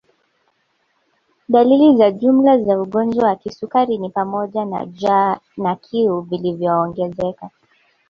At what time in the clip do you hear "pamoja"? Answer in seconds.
4.09-4.65